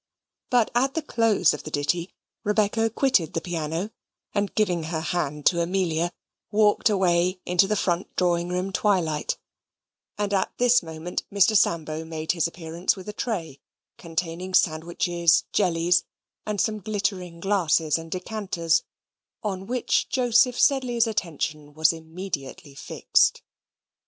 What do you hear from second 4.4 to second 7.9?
giving her hand to Amelia, walked away into the